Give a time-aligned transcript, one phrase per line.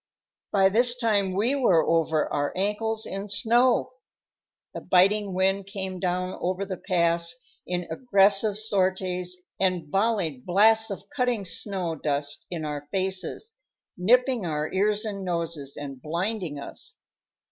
[0.51, 3.91] By this time we were over our ankles in snow.
[4.73, 7.35] The biting wind came down over the pass
[7.67, 13.53] in aggressive sorties and volleyed blasts of cutting snow dust in our faces,
[13.95, 16.97] nipping our ears and noses, and blinding us.